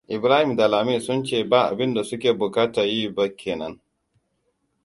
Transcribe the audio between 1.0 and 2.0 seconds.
sun ce ba abin